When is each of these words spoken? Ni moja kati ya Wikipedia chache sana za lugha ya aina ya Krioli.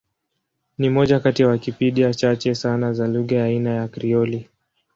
Ni 0.77 0.89
moja 0.89 1.19
kati 1.19 1.41
ya 1.41 1.47
Wikipedia 1.49 2.13
chache 2.13 2.55
sana 2.55 2.93
za 2.93 3.07
lugha 3.07 3.35
ya 3.35 3.43
aina 3.45 3.69
ya 3.69 3.87
Krioli. 3.87 4.49